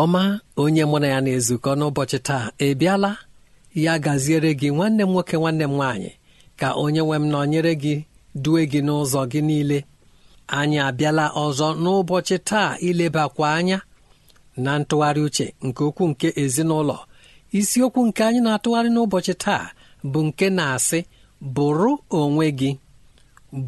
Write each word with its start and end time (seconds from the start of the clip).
Ọma 0.00 0.22
onye 0.62 0.82
mụ 0.90 0.96
na 1.02 1.06
ya 1.14 1.18
na-ezukọ 1.24 1.70
n'ụbọchị 1.78 2.18
taa 2.28 2.44
ebiala 2.66 3.10
ya 3.84 3.92
gaziere 4.04 4.50
gị 4.60 4.68
nwanne 4.76 5.02
m 5.06 5.10
nwoke 5.12 5.36
nwanne 5.40 5.64
m 5.64 5.72
nwaanyị 5.76 6.10
ka 6.60 6.68
onye 6.82 7.00
nwe 7.06 7.16
m 7.18 7.24
nọnyere 7.32 7.72
gị 7.82 7.94
due 8.42 8.62
gị 8.72 8.80
n'ụzọ 8.86 9.20
gị 9.32 9.40
niile. 9.48 9.78
Anyị 10.58 10.78
abịala 10.88 11.24
ọzọ 11.44 11.68
n'ụbọchị 11.82 12.36
taa 12.48 12.70
ilebakwa 12.88 13.46
anya 13.58 13.78
na 14.64 14.70
ntụgharị 14.80 15.20
uche 15.28 15.46
nke 15.66 15.82
okwu 15.88 16.04
nke 16.10 16.28
ezinụlọ. 16.42 16.96
Isiokwu 17.58 18.00
nke 18.08 18.20
anyị 18.28 18.40
na-atụgharị 18.44 18.88
n'ụbọchị 18.94 19.34
taa 19.44 19.64
bụ 20.12 20.20
nke 20.26 20.46
na-asị 20.56 21.00
bụrụ 21.54 21.90
onwe 22.20 22.46
gị. 22.58 22.70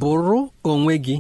Bụrụ 0.01 0.39
onwe 0.71 0.95
gị. 1.07 1.17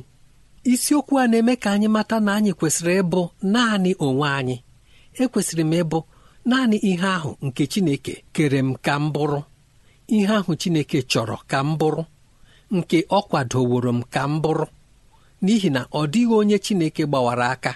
Isiokwu 0.73 1.15
a 1.23 1.25
na-eme 1.31 1.55
ka 1.63 1.69
anyị 1.75 1.89
mata 1.97 2.17
na 2.25 2.31
anyị 2.39 2.53
kwesịrị 2.59 2.93
ịbụ 3.03 3.21
naanị 3.53 3.91
onwe 4.07 4.29
anyị. 4.39 4.57
Ekwesịrị 5.19 5.65
m 5.65 5.73
ịbụ 5.83 5.99
naanị 6.49 6.77
ihe 6.91 7.07
ahụ 7.17 7.31
nke 7.47 7.63
Chineke 7.73 8.15
kere 8.35 8.59
m 8.63 8.71
ka 8.85 8.95
m 9.03 9.13
bụrụ. 9.15 9.41
Ihe 10.15 10.27
ahụ 10.39 10.53
Chineke 10.61 10.99
chọrọ 11.11 11.37
ka 11.51 11.59
m 11.67 11.79
bụrụ. 11.79 12.03
Nke 12.77 12.99
ọ 13.11 13.19
kwadoworo 13.29 13.91
m 13.93 14.01
ka 14.15 14.23
m 14.31 14.41
bụrụ. 14.43 14.67
N'ihi 15.45 15.69
na 15.75 15.81
ọ 15.93 16.01
dịghị 16.13 16.35
onye 16.41 16.59
Chineke 16.65 17.03
gbawara 17.07 17.47
aka. 17.55 17.73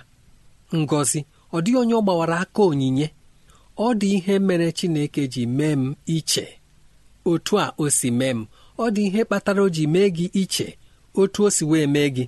Ngọzi 0.81 1.21
ọ 1.53 1.59
dịghị 1.65 1.77
onye 1.83 1.95
ọ 1.95 2.03
gbawara 2.05 2.37
aka 2.45 2.63
onyinye. 2.71 3.07
Ọ 3.77 3.95
dị 4.01 4.09
ihe 4.17 4.35
mere 4.47 4.69
Chineke 4.79 5.23
ji 5.33 5.43
mee 5.57 5.73
m 5.81 5.95
iche. 6.17 6.45
Otu 7.31 7.53
a 7.59 7.73
o 7.83 7.91
si 7.97 8.09
mee 8.19 8.35
m 8.35 8.47
ọ 8.79 8.91
dị 8.95 9.03
ihe 9.09 9.21
kpatara 9.25 9.61
o 9.63 9.69
ji 9.75 9.85
mee 9.87 10.09
gị 10.17 10.27
iche. 10.43 10.67
Otu 11.21 11.39
o 11.47 11.51
si 11.57 11.65
wee 11.71 11.87
mee 11.95 12.09
gị. 12.17 12.25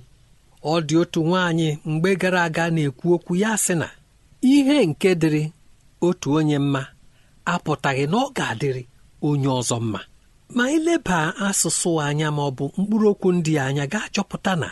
Ọ 0.63 0.81
dị 0.87 0.95
otu 1.01 1.19
nwaanyị 1.27 1.67
mgbe 1.85 2.09
gara 2.21 2.39
aga 2.47 2.65
na-ekwu 2.73 3.07
okwu 3.15 3.33
ya 3.43 3.51
sị 3.63 3.75
na 3.81 3.87
ihe 4.41 4.85
nke 4.85 5.15
dịrị 5.15 5.51
otu 6.01 6.27
onye 6.37 6.57
mma 6.59 6.81
apụtaghị 7.53 8.05
na 8.11 8.17
ọ 8.17 8.31
ga-adịrị 8.35 8.83
onye 9.27 9.47
ọzọ 9.59 9.77
mma. 9.85 9.99
Ma 10.55 10.63
ileba 10.75 11.17
asụsụ 11.47 11.89
anya 12.05 12.27
ma 12.35 12.41
ọ 12.49 12.51
bụ 12.57 12.65
mkpụrụ 12.77 13.07
okwu 13.13 13.27
ndị 13.35 13.53
anya 13.65 13.83
ga-achọpụta 13.91 14.51
na 14.61 14.69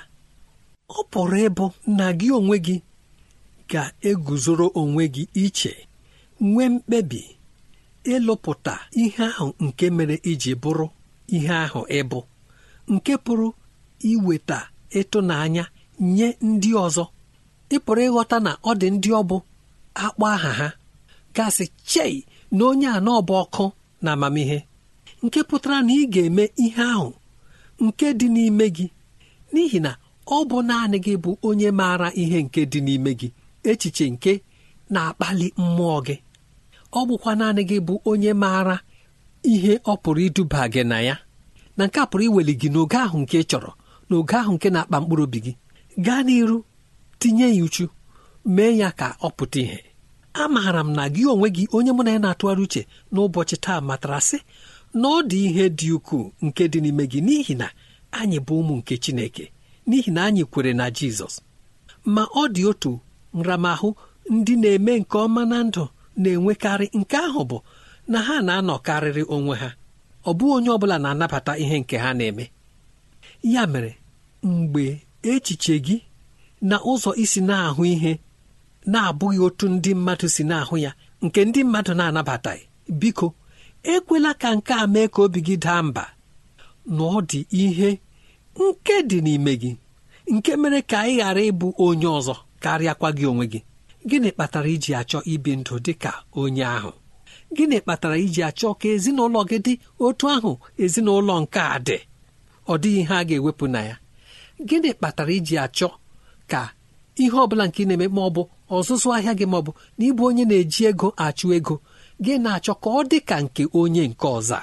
ọ 0.90 1.00
pụrụ 1.12 1.38
ịbụ 1.48 1.66
na 1.98 2.06
gị 2.20 2.28
onwe 2.38 2.56
gị 2.66 2.76
ga-eguzoro 3.72 4.68
onwe 4.82 5.04
gị 5.16 5.24
iche 5.44 5.74
nwee 6.50 6.70
mkpebi 6.74 7.22
ịlụpụta 8.14 8.74
ihe 9.04 9.24
ahụ 9.38 9.48
nke 9.66 9.86
mere 9.98 10.16
iji 10.32 10.52
bụrụ 10.62 10.86
ihe 11.36 11.54
ahụ 11.66 11.82
ịbụ 12.00 12.20
nke 12.94 13.14
pụrụ 13.26 13.48
iweta 14.12 14.60
ịtụnanya 15.00 15.64
nye 16.16 16.28
ndị 16.50 16.70
ọzọ. 16.86 17.04
Ị 17.70 17.78
pụrụ 17.86 18.02
ịghọta 18.08 18.38
na 18.46 18.52
ọ 18.64 18.72
dị 18.80 18.88
ndị 18.96 19.10
ọ 19.20 19.22
bụ 19.30 19.38
akpọ 20.04 20.26
aha 20.36 20.52
ha 20.60 20.68
gasị 21.36 21.66
chei 21.90 22.16
na 22.56 22.64
onye 22.70 22.88
a 22.88 23.00
n'ọbụ 23.06 23.34
ọkụ 23.44 23.66
na 24.04 24.10
amamihe 24.16 24.58
nke 25.24 25.40
pụtara 25.50 25.78
na 25.88 25.92
ị 25.94 26.04
ga-eme 26.14 26.44
ihe 26.64 26.84
ahụ 26.94 27.10
nke 27.86 28.08
dị 28.20 28.28
n'ime 28.36 28.66
gị 28.76 28.86
n'ihi 29.54 29.80
na 29.86 29.92
ọ 30.36 30.38
bụ 30.50 30.58
naanị 30.70 30.98
gị 31.06 31.14
bụ 31.24 31.32
onye 31.48 31.70
maara 31.80 32.08
ihe 32.22 32.38
nke 32.46 32.62
dị 32.72 32.80
n'ime 32.86 33.12
gị 33.20 33.28
echiche 33.70 34.06
nke 34.14 34.32
na-akpali 34.94 35.48
mmụọ 35.62 35.98
gị. 36.08 36.16
Ọ 36.98 37.00
bụkwa 37.08 37.32
naanị 37.40 37.62
gị 37.70 37.78
bụ 37.88 37.94
onye 38.10 38.32
maara 38.44 38.76
ihe 39.54 39.74
ọ 39.92 39.94
pụrụ 40.04 40.22
iduba 40.28 40.62
gị 40.74 40.82
na 40.92 40.98
ya 41.08 41.16
na 41.78 41.84
nke 41.88 41.98
a 42.00 42.06
pụrụ 42.10 42.24
iweli 42.28 42.54
gị 42.62 42.68
n'oge 42.74 42.98
ahụ 43.06 43.18
nke 43.24 43.36
ị 43.42 43.46
chọrọ 43.50 43.72
n'oge 44.10 44.36
ahụ 44.42 44.52
nke 44.56 44.68
na-akpa 44.74 44.98
mkpụrụ 45.02 45.24
obi 45.28 45.40
gị. 45.46 45.54
Gaa 46.06 46.22
n'iru 46.26 46.58
tinye 47.20 47.48
ya 47.58 47.64
uchu. 47.66 47.86
Mee 48.46 48.74
ya 48.82 48.90
ka 49.00 49.08
ọ 49.22 49.30
pụta 49.38 49.60
ìhè. 49.64 49.80
Amaara 50.44 50.82
m 50.84 50.90
na 50.98 51.04
gị 51.14 51.24
onwe 51.34 51.48
gị 51.56 51.64
onye 51.76 51.92
mụ 51.96 52.02
na 52.06 52.12
ya 52.16 52.20
na-atụgharị 52.24 52.62
uche 52.66 52.82
n'ụbọchị 53.14 53.56
taa 53.66 53.80
matara 53.88 54.20
sị 54.28 54.38
na 55.00 55.08
ọ 55.08 55.20
dị 55.30 55.38
ihe 55.48 55.66
dị 55.80 55.88
ukwuu 55.98 56.26
nke 56.46 56.64
dị 56.72 56.80
n'ime 56.84 57.04
gị 57.12 57.20
n'ihi 57.26 57.54
na 57.62 57.68
anyị 58.20 58.40
bụ 58.46 58.54
ụmụ 58.62 58.74
nke 58.80 58.94
Chineke 59.04 59.46
n'ihi 59.88 60.10
na 60.16 60.22
anyị 60.28 60.44
kwere 60.52 60.72
na 60.80 60.86
Jizọs. 60.98 61.36
Ma 62.14 62.24
ọ 62.24 62.44
dị 62.56 62.64
otu 62.72 62.92
nramahụ 63.38 63.90
ndị 64.34 64.54
na-eme 64.62 64.94
nke 65.02 65.18
ọma 65.26 65.42
na 65.52 65.58
ndụ 65.68 65.84
na-enwekarị 66.22 66.88
nke 67.00 67.16
ahụ 67.28 67.42
bụ 67.50 67.58
na 68.12 68.18
ha 68.28 68.36
na-anọkarịrị 68.48 69.24
onwe 69.36 69.56
ha. 69.62 69.70
Ọ 70.26 70.32
bụghị 70.38 70.52
onye 70.58 70.70
ọ 70.70 70.78
bụla 70.82 70.98
na-anabata 71.04 71.52
ihe 71.64 71.76
nke 71.82 71.96
ha 72.04 72.10
na-eme. 72.20 72.46
Ya 73.54 73.64
mere 73.72 73.92
mgbe 74.44 74.86
echiche 75.32 75.76
gị 75.86 75.98
na 76.70 76.76
ụzọ 76.92 77.12
isi 77.24 77.40
na-ahụ 77.50 77.84
ihe 77.94 78.12
na-abụghị 78.92 79.40
otu 79.48 79.66
ndị 79.74 79.92
mmadụ 79.98 80.28
si 80.36 80.44
na-ahụ 80.50 80.76
ya 80.86 80.92
nke 81.26 81.40
ndị 81.48 81.60
mmadụ 81.66 81.92
na-anabataghị 82.00 82.64
biko 83.00 83.28
ekwela 83.94 84.32
ka 84.42 84.50
nke 84.58 84.74
a 84.74 84.86
mee 84.94 85.08
ka 85.14 85.20
obi 85.26 85.40
gị 85.48 85.56
daa 85.66 85.82
mba. 85.88 86.04
Na 86.96 87.04
ọ 87.18 87.20
dị 87.30 87.40
ihe 87.64 87.90
nke 88.64 88.96
dị 89.10 89.18
n'ime 89.26 89.54
gị 89.62 89.72
nke 90.34 90.52
mere 90.62 90.80
ka 90.92 91.00
ị 91.12 91.14
ghara 91.20 91.42
ịbụ 91.52 91.68
onye 91.86 92.08
ọzọ 92.18 92.36
karịakwa 92.64 93.10
gị 93.18 93.26
onwe 93.32 93.46
gị. 93.54 93.60
Gịnị 94.10 94.30
kpatara 94.36 94.70
iji 94.76 94.92
achọ 95.00 95.20
ibi 95.34 95.52
ndụ 95.60 95.76
dị 95.86 95.94
ka 96.04 96.12
onye 96.42 96.64
ahụ? 96.78 96.92
Gịnị 97.56 97.78
kpatara 97.84 98.18
iji 98.26 98.42
achọ 98.50 98.68
ka 98.80 98.88
ezinụlọ 98.96 99.40
gị 99.50 99.58
dị 99.66 99.74
otu 100.06 100.26
ahụ 100.36 100.52
ezinụlọ 100.84 101.34
nke 101.44 101.60
a 101.60 101.78
dị? 101.88 101.98
Ọ 102.72 102.74
dịghị 102.82 103.00
ihe 103.02 103.14
a 103.20 103.24
ga-ewepụ 103.28 103.66
na 103.74 103.80
ya. 103.90 103.96
Gịnị 104.68 104.90
kpatara 104.98 105.32
iji 105.38 105.56
achọ 105.66 105.88
ka 106.52 106.62
ihe 107.24 107.38
ọ 107.44 107.48
bụla 107.50 107.64
nke 107.68 107.80
ị 107.84 107.88
na-eme 107.88 108.08
ma 108.16 108.22
ọ 108.22 108.30
bụ 108.36 108.42
ọzụzụ 108.76 109.08
ahịa 109.16 109.34
gị 109.40 109.46
ma 109.52 109.58
ọ 109.58 109.62
bụ 109.66 109.72
na 109.98 110.04
ịbụ 110.10 110.22
onye 110.30 110.44
na-eji 110.50 110.82
ego 110.90 111.08
achụ 111.26 111.48
ego 111.58 111.76
gị 112.24 112.34
na-achọ 112.44 112.74
ka 112.84 112.90
ọ 112.90 113.02
dị 113.10 113.18
ka 113.30 113.36
nke 113.44 113.64
onye 113.80 114.04
nke 114.12 114.28
ọzọ 114.38 114.60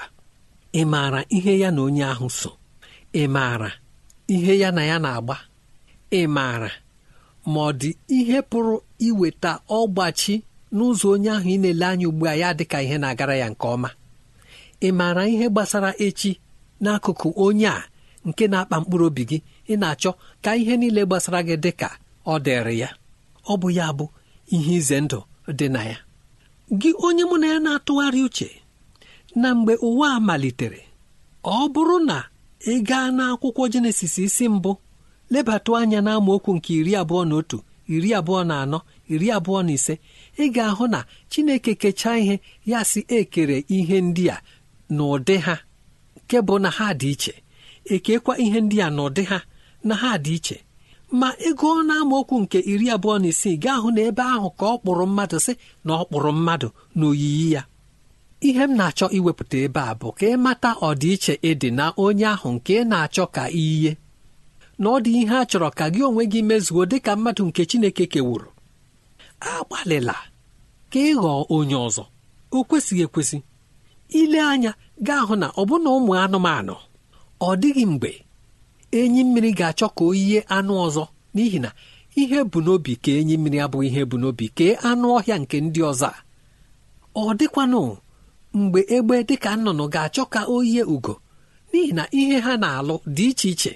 ị 0.72 0.82
maara 0.92 1.20
ihe 1.36 1.52
ya 1.62 1.68
na 1.76 1.80
onye 1.86 2.04
ahụ 2.12 2.28
so. 2.40 2.50
Ị 3.12 3.22
maara 3.34 3.70
ihe 4.34 4.52
ya 4.62 4.70
na 4.76 4.82
ya 4.90 4.96
na-agba. 5.04 5.36
Ị 6.10 6.20
maara 6.36 6.70
ma 7.52 7.60
ọ 7.68 7.72
dị 7.80 7.90
ihe 8.16 8.38
pụrụ 8.50 8.74
iweta 9.06 9.52
ọgbachi 9.78 10.34
n'ụzọ 10.76 11.06
onye 11.14 11.30
ahụ 11.36 11.48
ị 11.54 11.58
na-ele 11.62 11.86
anya 11.90 12.06
ugbu 12.08 12.24
a 12.26 12.34
ya 12.40 12.48
dị 12.58 12.64
ka 12.72 12.78
ihe 12.84 12.96
na-agara 13.02 13.34
ya 13.42 13.46
nke 13.52 13.66
ọma. 13.74 13.90
Ị 14.80 14.88
maara 14.98 15.22
ihe 15.32 15.46
gbasara 15.52 15.90
echi 16.06 16.30
n'akụkụ 16.82 17.28
onye 17.44 17.68
a 17.68 17.78
nke 18.28 18.44
na-akpa 18.52 18.76
mkpụrụ 18.80 19.06
obi 19.10 19.22
gị. 19.30 19.38
Ị 19.68 19.74
na-achọ 19.80 20.10
ka 20.44 20.50
ihe 20.60 20.74
niile 20.80 21.02
gbasara 21.06 21.40
gị 21.48 21.56
dị 21.64 21.72
ka 21.80 21.88
ọ 22.26 22.34
dịrị 22.44 22.74
ya. 22.82 22.88
Ọ 23.50 23.52
bụ 23.60 23.68
ya 23.78 23.86
bụ 23.98 24.04
ihe 24.54 24.72
ize 24.78 25.00
ndụ 25.00 25.18
dị 25.58 25.66
na 25.74 25.80
ya. 25.90 25.96
Gị 26.80 26.90
onye 27.06 27.24
mụ 27.30 27.36
na 27.40 27.46
ya 27.52 27.58
na-atụgharị 27.64 28.20
uche 28.26 28.48
na 29.34 29.54
mgbe 29.54 29.74
ụwa 29.88 30.06
a 30.16 30.20
malitere 30.20 30.80
ọ 31.44 31.68
bụrụ 31.72 31.96
na 32.08 32.16
ị 32.72 32.74
gaa 32.88 33.08
n'akwụkwọ 33.16 33.62
jenesis 33.72 34.14
isi 34.24 34.48
mbụ 34.48 34.72
lebatụ 35.32 35.70
anya 35.80 36.00
n'amaokwu 36.04 36.50
nke 36.56 36.70
iri 36.80 36.92
abụọ 37.00 37.22
na 37.28 37.34
otu 37.40 37.58
iri 37.94 38.10
abụọ 38.18 38.40
na 38.48 38.54
anọ 38.62 38.78
iri 39.12 39.26
abụọ 39.36 39.58
na 39.66 39.72
ise 39.76 39.94
ị 40.38 40.44
ga-ahụ 40.54 40.84
na 40.94 41.00
chineke 41.30 41.72
kechaa 41.82 42.16
ihe 42.22 42.36
ya 42.70 42.78
si 42.90 43.00
ekere 43.18 43.58
ihe 43.76 43.96
ndị 44.06 44.24
a 44.34 44.36
n'ụdị 44.96 45.36
ha 45.46 45.54
nke 46.24 46.36
bụ 46.46 46.54
na 46.62 46.70
ha 46.76 46.86
dị 47.00 47.10
iche. 47.14 47.34
Ekekwa 47.94 48.32
ihe 48.44 48.58
ndị 48.64 48.76
a 48.86 48.88
n'ụdị 48.96 49.22
ha 49.30 49.38
na 49.88 49.94
ha 50.02 50.10
dị 50.24 50.34
iche. 50.38 50.56
Ma 51.20 51.28
ego 51.48 51.70
na-amaokwu 51.88 52.36
nke 52.42 52.58
iri 52.72 52.86
abụọ 52.94 53.14
na 53.22 53.26
isii 53.32 53.56
gaa 53.64 53.78
hụ 53.82 53.88
na 53.94 54.00
ebe 54.08 54.22
ahụ 54.34 54.48
ka 54.58 54.64
ọ 54.72 54.76
kpụrụ 54.80 55.04
mmadụ 55.10 55.36
sị 55.46 55.52
na 55.84 55.92
ọ 56.00 56.04
kpụrụ 56.08 56.30
mmadụ 56.36 56.68
n'oyiyi 56.98 57.46
ya. 57.54 57.62
Ihe 58.48 58.62
m 58.68 58.72
na-achọ 58.78 59.06
iwepụta 59.16 59.56
ebe 59.66 59.80
a 59.90 59.94
bụ 60.00 60.08
ka 60.18 60.24
ịmata 60.34 60.70
ọdịiche 60.88 61.34
ịdị 61.50 61.68
na 61.78 61.84
onye 62.04 62.26
ahụ 62.34 62.48
nke 62.56 62.72
ị 62.80 62.84
na-achọ 62.90 63.24
ka 63.36 63.44
iyi 63.62 63.90
na 64.80 64.86
ọ 64.94 64.96
dị 65.04 65.10
ihe 65.20 65.36
a 65.42 65.48
chọrọ 65.50 65.68
ka 65.78 65.84
gị 65.94 66.00
onwe 66.08 66.22
gị 66.32 66.40
mezuo 66.48 66.82
dị 66.90 66.98
ka 67.06 67.12
mmadụ 67.16 67.42
nke 67.48 67.62
Chineke 67.70 68.04
kewuru 68.12 68.48
agbalịla 69.52 70.16
ka 70.90 70.98
ị 71.10 71.12
ghọọ 71.22 71.40
onye 71.56 71.76
ọzọ. 71.86 72.04
O 72.56 72.58
kwesịghị 72.68 73.02
ekwesị. 73.06 73.38
Ile 74.20 74.40
anya 74.52 74.72
gaa 75.06 75.22
hụ 75.28 75.34
na 75.42 75.46
ọbụna 75.60 75.88
ụmụ 75.98 76.12
anụmanụ 76.22 76.74
ọ 77.48 77.50
dịghị 77.60 77.84
mgbe 77.92 78.10
enyi 79.00 79.22
mmiri 79.24 79.50
ga-achọ 79.58 79.86
ka 79.96 80.02
o 80.04 80.12
anụ 80.56 80.72
ọzọ. 80.86 81.04
N'ihi 81.34 81.58
na 81.64 81.70
ihe 82.20 82.38
bụ 82.50 82.58
n'obi 82.64 82.92
ka 83.04 83.10
enyi 83.18 83.34
mmiri 83.38 83.58
abụghị 83.64 83.88
ihe 83.90 84.02
bụ 84.10 84.16
n'obi 84.20 84.46
kee 84.56 84.74
anụ 84.88 85.06
ọhịa 85.16 85.36
nke 85.42 85.56
ndị 85.66 85.80
ọzọ 85.90 86.08
ọ 87.20 87.24
dịkwanụ 87.38 87.80
mgbe 88.58 88.80
egbe 88.96 89.16
dịka 89.28 89.50
nnụnụ 89.56 89.84
ga-achọ 89.94 90.22
ka 90.32 90.40
o 90.54 90.56
yie 90.70 90.82
ugo. 90.94 91.14
N'ihi 91.70 91.92
na 91.98 92.04
ihe 92.20 92.36
ha 92.44 92.52
na-alụ 92.62 92.96
dị 93.16 93.24
iche 93.30 93.48
iche. 93.54 93.72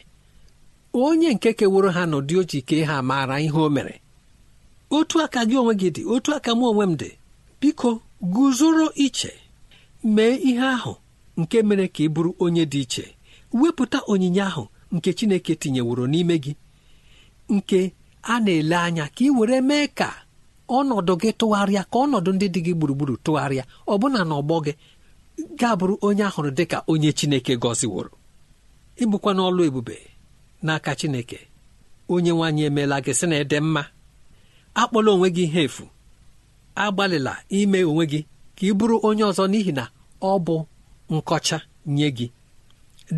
Onye 1.05 1.29
nke 1.35 1.51
keworo 1.59 1.91
ha 1.97 2.03
n'ụdị 2.11 2.35
oji 2.41 2.59
kee 2.69 2.85
ha 2.89 2.97
maara 3.09 3.37
ihe 3.47 3.59
o 3.59 3.69
mere. 3.77 3.95
Otu 4.97 5.17
aka 5.25 5.41
gị 5.49 5.57
onwe 5.61 5.75
gị 5.81 5.89
dị 5.97 6.03
otu 6.15 6.31
aka 6.37 6.51
m 6.59 6.63
onwe 6.69 6.85
m 6.91 6.95
dị. 7.01 7.11
Biko 7.61 7.91
guzoro 8.35 8.87
iche. 9.07 9.33
Mee 10.15 10.35
ihe 10.49 10.67
ahụ 10.77 10.93
nke 11.41 11.57
mere 11.69 11.87
ka 11.95 12.01
ị 12.05 12.09
bụrụ 12.15 12.31
onye 12.45 12.65
dị 12.73 12.81
iche. 12.85 13.05
Wepụta 13.61 13.99
onyinye 14.13 14.43
ahụ 14.51 14.65
nke 14.95 15.11
Chineke 15.19 15.53
tinyeworo 15.55 16.05
n'ime 16.13 16.35
gị 16.45 16.53
nke 17.55 17.81
a 18.23 18.35
na-ele 18.45 18.77
anya 18.87 19.05
ka 19.15 19.23
ị 19.25 19.31
were 19.39 19.61
mee 19.69 19.87
ka 19.99 20.09
ọnọdụ 20.69 21.13
gị 21.23 21.31
tụgharịa 21.39 21.83
ka 21.91 21.97
ọnọdụ 22.05 22.31
ndị 22.35 22.47
dị 22.55 22.61
gị 22.67 22.73
gburugburu 22.79 23.15
tụgharịa. 23.25 23.65
Ọbụna 23.93 24.21
n'ọgbọ 24.29 24.55
gị 24.65 24.73
ga-abụrụ 25.59 25.95
onye 26.07 26.25
ahụrụ 26.29 26.51
dị 26.59 26.65
ka 26.71 26.79
onye 26.93 27.11
Chineke 27.19 27.53
gọziworo. 27.63 28.11
Ịbụkwa 29.03 29.31
n'ọlụ 29.37 29.61
ebube 29.69 29.97
n'aka 30.65 30.91
Chineke 30.99 31.39
onye 32.13 32.31
nwaanyị 32.37 32.63
emeela 32.69 32.97
gị 33.05 33.13
sị 33.19 33.27
na 33.31 33.37
ede 33.43 33.59
mma. 33.65 33.83
Akpọla 34.81 35.11
onwe 35.15 35.29
gị 35.37 35.43
ihe 35.49 35.63
efu. 35.69 35.85
Agbalịla 36.83 37.33
ime 37.59 37.79
onwe 37.91 38.05
gị 38.13 38.21
ka 38.57 38.63
ị 38.67 38.73
bụrụ 38.79 38.97
onye 39.09 39.25
ọzọ 39.31 39.45
n'ihi 39.51 39.73
na 39.79 39.85
ọ 40.21 40.33
bụ 40.47 40.57
nkọcha 41.15 41.59
nye 41.97 42.09
gị. 42.17 42.27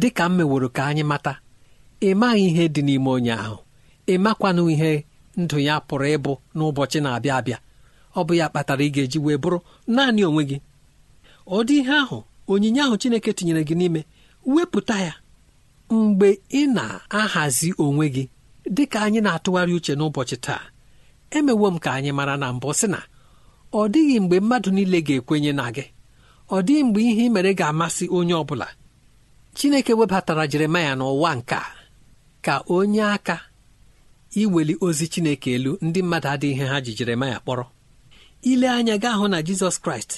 Dị 0.00 0.08
ka 0.16 0.24
m 0.28 0.36
meworo 0.36 0.68
ka 0.76 0.82
anyị 0.90 1.02
mata 1.10 1.32
ị 2.00 2.10
maghị 2.20 2.44
ihe 2.48 2.64
dị 2.74 2.82
n'ime 2.86 3.10
onye 3.16 3.32
ahụ. 3.44 3.56
Ị 4.06 4.14
makwanụ 4.24 4.62
ihe 4.74 4.90
ndụ 5.40 5.56
ya 5.66 5.74
pụrụ 5.88 6.06
ịbụ 6.16 6.32
n'ụbọchị 6.56 6.98
na-abịa 7.04 7.34
abịa. 7.38 7.58
Ọ 8.18 8.20
bụ 8.26 8.32
ya 8.40 8.46
kpatara 8.50 8.82
ị 8.86 8.90
ga-eji 8.94 9.18
wee 9.24 9.36
bụrụ 9.42 9.58
naanị 9.94 10.22
onwe 10.28 10.42
gị. 10.50 10.58
Ọ 11.46 11.58
dị 11.68 11.74
ihe 11.80 11.94
ahụ 12.02 12.18
onyinye 12.52 12.80
ahụ 12.84 12.94
Chineke 13.00 13.30
tinyere 13.36 13.62
gị 13.68 13.74
n'ime 13.78 14.00
wepụta 14.54 14.96
ya. 15.06 15.14
Mgbe 15.90 16.28
ị 16.50 16.60
na-ahazi 16.76 17.68
onwe 17.84 18.06
gị 18.14 18.24
dị 18.76 18.84
ka 18.92 18.98
anyị 19.06 19.20
na-atụgharị 19.24 19.72
uche 19.78 19.92
n'ụbọchị 19.98 20.36
taa 20.44 20.62
emewo 21.36 21.66
m 21.70 21.76
ka 21.84 21.90
anyị 21.96 22.10
mara 22.18 22.34
na 22.42 22.46
mbụ 22.56 22.68
sị 22.78 22.86
na 22.94 23.00
ọ 23.72 23.88
dịghị 23.92 24.16
mgbe 24.22 24.36
mmadụ 24.40 24.70
niile 24.76 24.98
ga-ekwenye 25.06 25.52
na 25.58 25.64
gị. 25.76 25.84
Ọ 26.54 26.56
dịghị 26.66 26.82
mgbe 26.86 27.00
ihe 27.10 27.22
ị 27.28 27.32
mere 27.34 27.50
ga-amasị 27.58 28.04
onye 28.16 28.34
ọ 28.34 28.44
bụla. 28.48 28.68
Chineke 29.56 29.92
webatara 29.98 30.44
Jeremaya 30.50 30.92
n'ụwa 30.98 31.30
nke 31.38 31.54
a. 31.54 31.77
ka 32.48 32.56
onye 32.68 33.02
aka 33.04 33.36
iweli 34.34 34.74
ozi 34.86 35.06
Chineke 35.12 35.48
elu 35.56 35.72
ndị 35.86 36.00
mmadụ 36.02 36.28
adịghị 36.34 36.64
ha 36.70 36.76
ji 36.84 36.92
Jeremaya 36.98 37.38
kpọrọ. 37.44 37.64
Ile 38.50 38.68
anya 38.78 38.96
gaa 39.02 39.16
hụ 39.20 39.26
na 39.32 39.38
Jizọs 39.46 39.76
Kraịst 39.82 40.12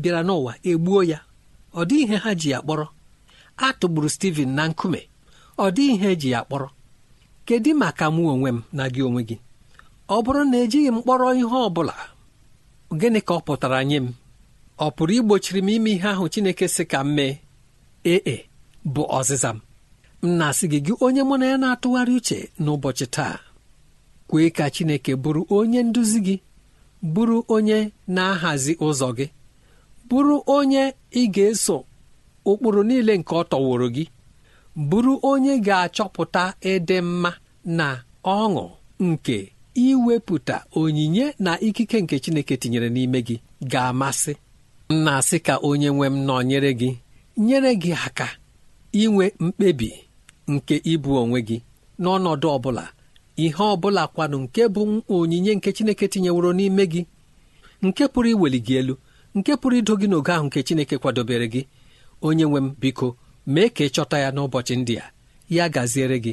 bịara 0.00 0.20
n'ụwa 0.26 0.52
egbuo 0.70 1.00
ya 1.10 1.18
ọ 1.74 1.84
dịghị 1.88 2.02
ihe 2.04 2.16
ha 2.24 2.30
ji 2.40 2.48
ya 2.54 2.58
kpọrọ. 2.64 2.86
A 3.56 3.68
tụgburu 3.78 4.08
Steven 4.16 4.50
na 4.56 4.62
nkume 4.70 5.00
ọ 5.58 5.66
dịghị 5.76 5.92
ihe 5.96 6.08
eji 6.14 6.28
ya 6.34 6.40
kpọrọ. 6.46 6.68
Kedu 7.46 7.70
maka 7.82 8.04
mụ 8.14 8.22
onwe 8.32 8.50
m 8.52 8.58
na 8.76 8.84
gị 8.94 9.00
onwe 9.08 9.22
gị? 9.28 9.36
Ọ 10.08 10.16
bụrụ 10.24 10.42
na 10.50 10.56
ejighị 10.64 10.88
m 10.94 10.98
kpọrọ 11.04 11.26
ihe 11.40 11.44
ọ 11.46 11.68
bụla 11.76 11.94
gịnị 13.00 13.20
ka 13.26 13.32
ọ 13.34 13.40
pụtara 13.46 13.80
nye 13.88 13.96
m? 14.04 14.06
Ọ 14.78 14.86
pụrụ 14.96 15.12
igbochiri 15.18 15.60
m 15.62 15.68
ime 15.74 15.90
ihe 15.96 16.08
ahụ 16.14 16.24
Chineke 16.32 16.66
sị 16.74 16.82
ka 16.90 16.98
m 17.06 17.14
mee? 17.16 17.32
Ee 18.12 18.20
e, 18.34 18.36
bụ 18.94 19.02
ọzịza 19.18 19.50
m. 19.54 19.71
m 20.22 20.28
na-asị 20.38 20.66
gị 20.72 20.92
onye 21.04 21.22
mụ 21.28 21.34
na 21.40 21.46
ya 21.52 21.56
na-atụgharị 21.62 22.12
uche 22.18 22.38
n'ụbọchị 22.62 23.06
taa 23.16 23.36
kwee 24.28 24.50
ka 24.56 24.64
Chineke 24.74 25.12
bụrụ 25.22 25.42
onye 25.58 25.80
nduzi 25.88 26.18
gị 26.26 26.36
bụrụ 27.14 27.36
onye 27.54 27.78
na-ahazi 28.14 28.72
ụzọ 28.86 29.08
gị 29.18 29.26
bụrụ 30.08 30.36
onye 30.56 30.82
ị 31.20 31.22
ga-eso 31.34 31.76
ụkpụrụ 32.50 32.80
niile 32.88 33.12
nke 33.20 33.32
ọ 33.40 33.42
tọworo 33.50 33.86
gị 33.96 34.04
bụrụ 34.90 35.12
onye 35.30 35.52
ga-achọpụta 35.66 36.42
ịdị 36.72 36.96
mma 37.08 37.30
na 37.78 37.86
ọṅụ 38.36 38.64
nke 39.08 39.36
iwepụta 39.86 40.56
onyinye 40.80 41.24
na 41.44 41.52
ikike 41.66 41.96
nke 42.02 42.16
Chineke 42.22 42.54
tinyere 42.60 42.88
n'ime 42.94 43.18
gị 43.26 43.36
ga-amasị. 43.72 44.32
M 44.90 45.04
na-asị 45.04 45.36
ka 45.46 45.54
onye 45.68 45.88
nwe 45.96 46.06
m 46.06 46.16
nọnyere 46.26 46.70
gị 46.80 46.90
nyere 47.46 47.70
gị 47.82 47.92
aka 48.06 48.28
inwe 49.02 49.24
mkpebi 49.44 49.90
nke 50.48 50.74
ịbụ 50.92 51.10
onwe 51.22 51.38
gị 51.48 51.58
n'ọnọdụ 52.02 52.46
ọ 52.56 52.58
bụla 52.64 52.84
ihe 53.44 53.62
ọ 53.72 53.76
bụla 53.82 54.02
kwanụ 54.14 54.36
nke 54.44 54.62
bụ 54.74 54.80
onyinye 55.14 55.52
nke 55.56 55.68
Chineke 55.76 56.06
tinyeworo 56.12 56.50
n'ime 56.58 56.84
gị 56.92 57.02
nke 57.86 58.04
pụrụ 58.12 58.28
iweli 58.34 58.58
gị 58.66 58.74
elu 58.80 58.94
nke 59.36 59.52
pụrụ 59.60 59.76
ido 59.80 59.94
gị 60.00 60.06
n'oge 60.10 60.32
ahụ 60.36 60.44
nke 60.48 60.58
Chineke 60.66 60.96
kwadobere 61.02 61.46
gị. 61.52 61.62
Onye 62.26 62.44
nwe 62.48 62.60
m 62.60 62.68
biko 62.80 63.06
mee 63.52 63.68
ka 63.74 63.82
ị 63.84 63.90
chọta 63.94 64.16
ya 64.24 64.28
n'ụbọchị 64.34 64.74
ndị 64.80 64.94
a. 65.04 65.06
Ya 65.56 65.64
gaziere 65.74 66.16
gị 66.24 66.32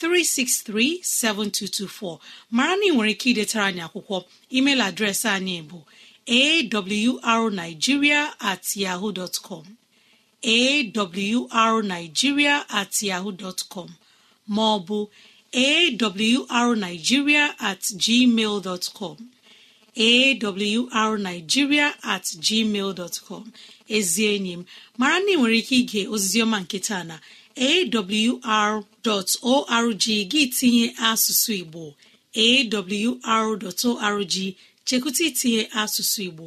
363 0.00 1.00
7224 1.02 2.18
mara 2.50 2.76
na 2.76 2.84
ị 2.86 2.90
nwere 2.94 3.10
ike 3.14 3.30
idetara 3.30 3.64
anyị 3.66 3.82
akwụkwọ. 3.86 4.16
Email 4.56 4.80
adreesị 4.88 5.28
anyị 5.36 5.56
bụ 5.68 5.78
awrnigeria 7.22 8.34
at 8.40 8.76
yahoo 8.76 9.12
dot 9.12 9.36
com. 9.42 9.64
At 12.68 13.02
yahoo 13.02 13.32
dot 13.32 13.60
com. 13.68 13.88
Ma 14.46 14.62
ọ 14.76 14.86
bụ 14.86 15.08
at 17.60 17.82
gmail 18.04 18.62
dot 18.62 18.90
com. 18.94 19.16
Awrnigeria 19.96 21.94
at 22.02 22.22
gmail 22.46 22.94
dot 22.94 23.20
com. 23.26 23.52
Enyi 23.88 24.52
m 24.58 24.64
mara 24.98 25.18
na 25.20 25.32
ị 25.32 25.36
nwere 25.36 25.56
ike 25.58 25.76
ige 25.76 26.06
oziziọma 26.08 26.60
nke 26.60 26.78
na 27.04 27.20
awr.org 27.66 28.84
gị 30.30 30.42
tinye 30.56 30.86
asụsụ 31.10 31.50
Igbo. 31.60 31.82
Awr.org 32.44 34.34
chekwụta 34.86 35.22
itinye 35.28 35.62
asụsụ 35.82 36.20
Igbo. 36.28 36.46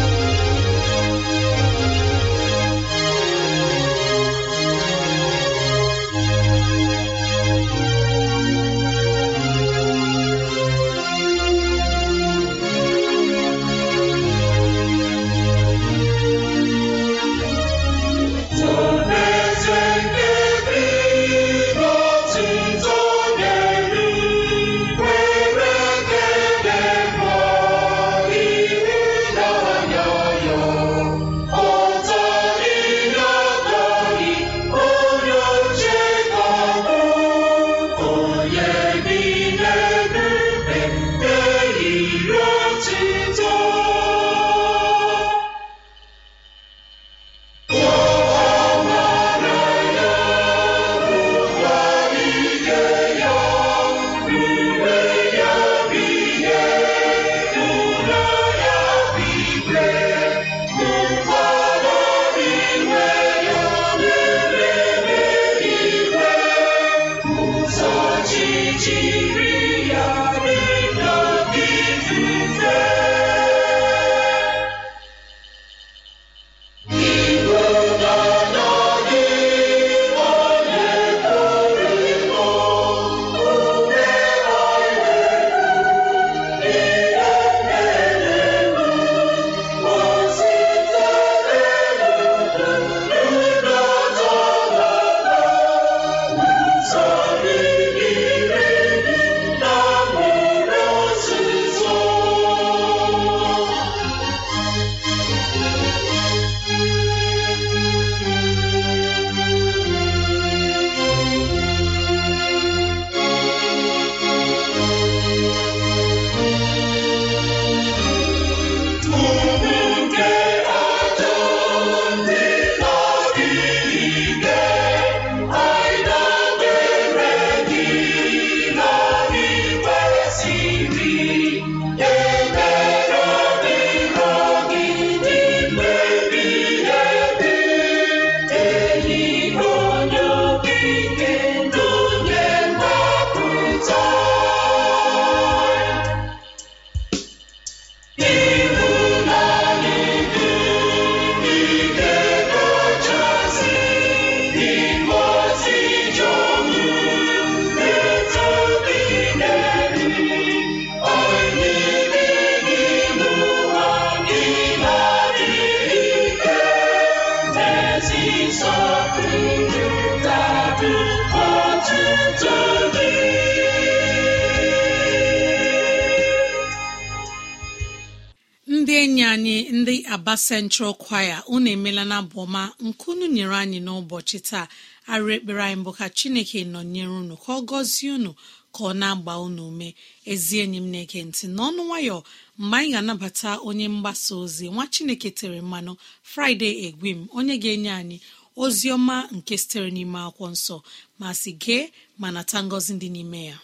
Central 180.47 180.93
kwaya 181.03 181.37
unu 181.53 181.67
emela 181.75 182.03
na 182.09 182.15
abụọma 182.21 182.61
nkunu 182.87 183.25
nyere 183.35 183.55
anyị 183.63 183.79
n'ụbọchị 183.85 184.37
taa. 184.49 184.65
Arụ 185.11 185.27
ekpere 185.35 185.61
anyị 185.67 185.81
bụ 185.85 185.91
ka 185.97 186.05
chineke 186.17 186.59
nọnyere 186.73 187.13
unu 187.21 187.35
ka 187.43 187.49
ọ 187.57 187.61
gọzie 187.69 188.11
unu 188.17 188.31
ka 188.75 188.81
ọ 188.89 188.91
na-agba 188.99 189.33
unu 189.45 189.61
ume. 189.71 189.89
Ezi 190.31 190.55
enyi 190.63 190.77
m 190.83 190.87
na-ege 190.93 191.19
ntị 191.27 191.45
n'ọnụ 191.55 191.81
nwayọ 191.89 192.17
mgbe 192.59 192.77
anyị 192.77 192.89
ga-anabata 192.93 193.49
onye 193.67 193.85
mgbasa 193.93 194.31
ozi 194.43 194.65
nwa 194.73 194.85
chineke 194.93 195.29
tere 195.39 195.59
mmanụ 195.65 195.93
fraịde 196.31 196.69
egwim 196.87 197.19
onye 197.37 197.55
ga-enye 197.63 197.91
anyị 198.01 198.17
ozi 198.63 198.87
ọma 198.95 199.15
nke 199.35 199.53
sitere 199.61 199.89
n'ime 199.95 200.19
akwụkwọ 200.27 200.47
nsọ. 200.55 200.75
Ma 201.19 201.27
si 201.39 201.51
gee 201.63 201.83
ma 202.19 202.27
nata 202.35 202.57
ngọzi 202.65 202.93
dị 203.01 203.09
n'ime 203.15 203.41
ya. 203.49 203.57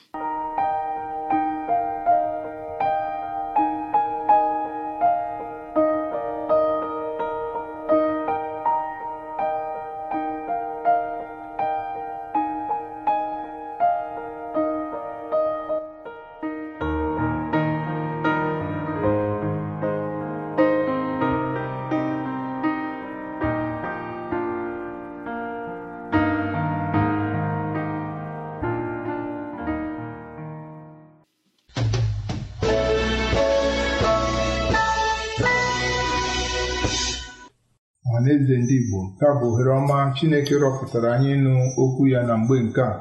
Ka 39.27 39.33
bụ 39.39 39.47
ohere 39.51 39.71
ọma 39.79 39.97
Chineke 40.15 40.55
rọpụtara 40.63 41.09
anyị 41.15 41.29
ịnụ 41.35 41.53
okwu 41.81 42.01
ya 42.13 42.19
na 42.27 42.33
mgbe 42.41 42.55
nke 42.65 42.81
a. 42.81 42.93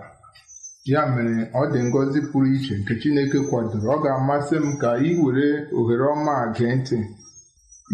Ya 0.92 1.00
mere 1.14 1.34
ọ 1.60 1.62
dị 1.72 1.78
ngọzi 1.88 2.20
pụrụ 2.30 2.46
iche 2.56 2.74
nke 2.80 2.92
Chineke 3.00 3.38
kwadoro. 3.48 3.86
Ọ 3.94 4.02
ga-amasị 4.02 4.56
m 4.66 4.68
ka 4.80 4.90
ị 5.08 5.10
were 5.22 5.46
ohere 5.78 6.04
ọma 6.14 6.34
gee 6.56 6.74
ntị. 6.78 6.98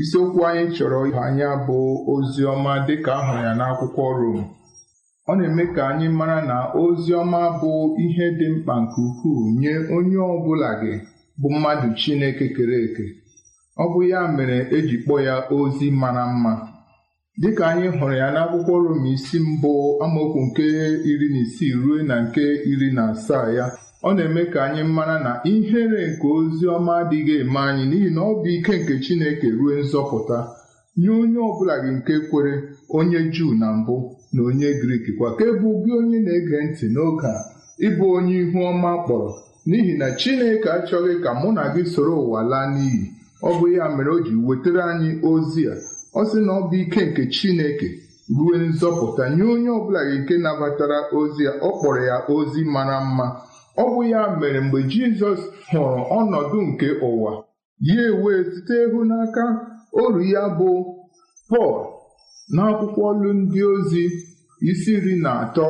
Isiokwu 0.03 0.41
anyị 0.49 0.65
chọrọ 0.77 0.99
ịhụ 1.09 1.21
anya 1.29 1.49
bụ 1.67 1.77
ozi 2.13 2.43
ọma 2.55 2.73
dịka 2.87 3.13
ahụrụ 3.21 3.41
ya 3.47 3.53
n'akwụkwọ 3.59 4.05
Rom. 4.19 4.39
Ọ 5.31 5.33
na-eme 5.39 5.65
ka 5.75 5.83
anyị 5.91 6.09
mara 6.19 6.39
na 6.51 6.57
ozi 6.83 7.11
ọma 7.23 7.41
bụ 7.61 7.71
ihe 8.05 8.27
dị 8.39 8.47
mkpa 8.55 8.75
nke 8.83 8.99
ukwuu 9.09 9.41
nye 9.61 9.73
onye 9.97 10.19
ọ 10.33 10.35
bụla 10.45 10.71
gị 10.81 10.93
bụ 11.41 11.49
mmadụ 11.55 11.89
Chineke 12.01 12.47
kere 12.57 12.77
eke. 12.87 13.07
Ọ 13.83 13.85
bụ 13.93 13.99
ya 14.11 14.21
mere 14.37 14.57
eji 14.77 14.97
kpọọ 15.05 15.19
ya 15.29 15.35
ozi 15.57 15.87
mara 16.03 16.25
mma. 16.33 16.72
Dịka 17.41 17.65
anyị 17.71 17.89
hụrụ 17.99 18.15
ya 18.23 18.29
n'akwụkwọ 18.35 18.75
Rom 18.85 19.03
isi 19.15 19.39
mbụ 19.51 19.73
amaokwu 20.05 20.41
nke 20.47 20.65
iri 21.11 21.27
na 21.35 21.39
isii 21.45 21.73
ruo 21.83 21.97
na 22.09 22.15
nke 22.25 22.45
iri 22.71 22.89
na 22.97 23.03
asaa 23.13 23.47
ya 23.57 23.67
ọ 24.09 24.11
na-eme 24.17 24.43
ka 24.53 24.59
anyị 24.67 24.83
mara 24.97 25.17
na 25.27 25.33
ihere 25.53 26.03
nke 26.13 26.27
ozi 26.37 26.65
ọma 26.77 26.93
adịghị 27.01 27.35
eme 27.43 27.61
anyị 27.69 27.85
n'ihi 27.91 28.09
na 28.17 28.21
ọ 28.31 28.33
bụ 28.41 28.47
ike 28.57 28.75
nke 28.81 28.95
Chineke 29.05 29.49
ruo 29.59 29.73
nzọpụta 29.83 30.39
nye 31.01 31.11
onye 31.21 31.39
ọbụla 31.49 31.75
gị 31.85 31.91
nke 31.99 32.15
kwere 32.29 32.55
onye 32.99 33.19
Juu 33.35 33.53
na 33.61 33.67
mbụ 33.79 33.97
na 34.35 34.41
onye 34.49 34.69
Grik 34.81 35.05
kwa 35.19 35.29
ka 35.39 35.45
bụ 35.61 35.69
gị 35.85 35.91
onye 36.01 36.19
na-ege 36.27 36.57
ntị 36.67 36.87
n'oge 36.95 37.27
a 37.37 37.41
ịbụ 37.87 38.05
onye 38.17 38.35
ihu 38.43 38.59
ọma 38.71 38.91
kpọrọ 39.05 39.31
n'ihi 39.69 39.93
na 40.01 40.07
Chineke 40.21 40.69
achọghị 40.77 41.15
ka 41.25 41.31
mụ 41.41 41.49
na 41.57 41.63
gị 41.75 41.83
soro 41.93 42.15
ụwa 42.25 42.41
laa 42.51 42.67
n'iyi. 42.75 43.03
Ọ 43.49 43.51
bụ 43.59 43.67
ya 43.77 43.85
mere 43.97 44.11
o 44.17 44.19
ji 44.27 44.35
wetara 44.47 44.83
anyị 44.93 45.11
ozi 45.31 45.63
a. 45.73 45.75
ọ 46.19 46.21
sị 46.31 46.39
na 46.47 46.53
ọ 46.59 46.61
bụ 46.69 46.77
ike 46.83 47.01
nke 47.09 47.23
Chineke 47.35 47.89
ruo 48.37 48.55
nzọpụta 48.69 49.25
nye 49.37 49.45
onye 49.55 49.71
ọbụla 49.79 50.01
nke 50.19 50.35
nabatara 50.45 50.99
ozi 51.19 51.43
ya 51.47 51.53
ọ 51.69 51.71
kpọrọ 51.79 52.01
ya 52.11 52.17
ozi 52.37 52.61
mara 52.75 52.97
mma. 53.07 53.27
Ọ 53.83 53.85
bụ 53.93 54.01
ya 54.13 54.21
mere 54.41 54.61
mgbe 54.65 54.79
Jizọs 54.91 55.41
hụrụ 55.71 56.01
ọnọdụ 56.19 56.59
nke 56.69 56.89
ụwa 57.09 57.33
ya 57.87 57.95
ewee 58.11 58.41
site 58.53 58.75
ịhụ 58.87 59.01
n'aka 59.11 59.45
oru 60.03 60.21
ya 60.35 60.43
bụ 60.59 60.71
Pọl 61.51 61.75
n'akwụkwọ 62.55 63.03
ọlụ 63.11 63.29
ndị 63.41 63.61
ozi 63.73 64.05
isi 64.71 64.91
iri 64.99 65.15
na 65.25 65.31
atọ 65.45 65.67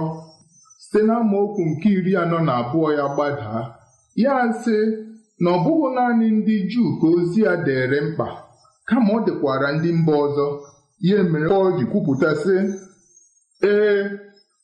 site 0.82 1.00
n'amaokwu 1.06 1.62
nke 1.70 1.88
iri 1.98 2.12
anọ 2.22 2.38
na 2.46 2.52
abụọ 2.60 2.88
ya 2.98 3.04
gbadaa. 3.14 3.62
Ya 4.22 4.34
sị 4.62 4.76
na 5.42 5.48
ọ 5.56 5.58
bụghị 5.64 5.88
naanị 5.96 6.26
ndị 6.36 6.54
Juu 6.70 6.88
ka 7.00 7.06
ozi 7.16 7.40
ya 7.46 7.52
dere 7.66 7.98
mkpa. 8.06 8.26
Kama 8.92 9.10
ọ 9.16 9.24
dịkwara 9.26 9.68
ndị 9.76 9.90
mba 9.92 10.12
ọzọ. 10.24 10.46
Ya 11.00 11.22
mere 11.22 11.48
Pọl 11.48 11.68
ji 11.78 11.84
kwupụta 11.90 12.30
sị 12.42 12.56
ee 13.62 14.02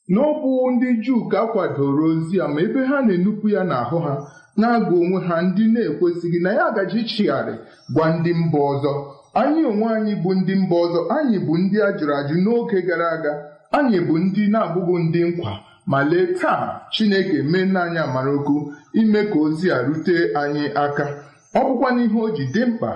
na 0.09 0.21
ọ 0.21 0.33
bụ 0.43 0.51
ndị 0.73 0.89
Juu 1.05 1.29
ka 1.31 1.39
a 1.41 1.47
kwadoro 1.53 2.05
ozi 2.13 2.37
ya 2.39 2.49
ma 2.49 2.61
ebe 2.67 2.81
ha 2.91 2.97
na-enupụ 3.07 3.47
ya 3.55 3.63
n'ahụ 3.71 3.99
ha 4.07 4.15
na-agụ 4.61 4.95
onwe 5.03 5.19
ha 5.29 5.37
ndị 5.47 5.65
na-ekwesịghị 5.75 6.39
na 6.45 6.51
ya 6.59 6.65
agaji 6.71 7.01
chigharị 7.11 7.55
gwa 7.95 8.07
ndị 8.17 8.31
mba 8.43 8.59
ọzọ. 8.73 8.93
Anyị 9.41 9.63
onwe 9.71 9.87
anyị 9.97 10.15
bụ 10.23 10.31
ndị 10.39 10.55
mba 10.63 10.77
ọzọ. 10.85 11.01
Anyị 11.17 11.39
bụ 11.47 11.53
ndị 11.63 11.77
a 11.87 11.91
jụrụ 11.99 12.13
ajụ 12.21 12.37
n'oge 12.45 12.79
gara 12.89 13.07
aga. 13.17 13.33
Anyị 13.77 13.99
bụ 14.09 14.15
ndị 14.25 14.43
na-abụghị 14.53 14.97
ndị 15.07 15.21
nkwa. 15.29 15.53
Ma 15.91 15.99
lee 16.11 16.27
taa 16.41 16.81
Chineke 16.93 17.39
mee 17.51 17.65
nna 17.67 17.81
anyị 17.87 17.99
amara 18.07 18.31
okwu 18.39 18.57
ime 19.01 19.21
ka 19.31 19.39
ozi 19.45 19.67
a 19.71 19.79
rute 19.87 20.17
anyị 20.41 20.65
aka. 20.85 21.07
Ọ 21.55 21.61
bụkwa 21.67 21.89
n'ihe 21.95 22.19
o 22.21 22.29
ji 22.37 22.45
dị 22.55 22.63
mkpa 22.71 22.91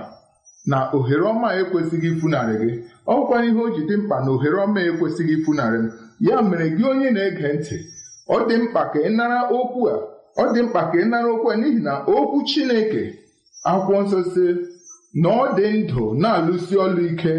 na 0.71 0.79
ohere 0.97 1.23
ọma 1.33 1.49
ekwesịghị 1.61 2.09
ifunarị 2.15 2.55
gị. 2.63 2.71
Ọ 3.07 3.13
bụkwa 3.19 3.37
ihe 3.49 3.61
o 3.65 3.69
ji 3.75 3.83
dị 3.89 3.95
mkpa 4.01 4.17
na 4.25 4.31
ohere 4.35 4.57
ọma 4.65 4.81
ekwesịghị 4.91 5.33
ifunarị 5.39 5.79
m. 5.85 5.87
Ya 6.27 6.37
mere 6.49 6.67
gị 6.77 6.85
onye 6.91 7.09
na-ege 7.17 7.49
ntị 7.57 7.77
ọ 8.35 8.37
dị 8.49 8.55
mkpa 8.63 8.83
ka 8.93 8.99
ị 9.07 9.11
nara 9.19 9.41
okwu 9.59 9.81
a. 9.95 9.97
Ọ 10.43 10.45
dị 10.55 10.61
mkpa 10.67 10.81
ka 10.91 10.97
ị 11.03 11.05
nara 11.11 11.29
okwu 11.35 11.49
a 11.53 11.57
n'ihi 11.61 11.81
na 11.87 11.93
okwu 12.17 12.37
Chineke 12.49 13.03
akwụkwọ 13.71 13.99
nsọ 14.05 14.19
si 14.33 14.45
na 15.23 15.29
ọ 15.29 15.45
dị 15.57 15.67
ndụ 15.83 16.05
na-alụsi 16.23 16.75
ọlụ 16.85 17.03
ike 17.11 17.35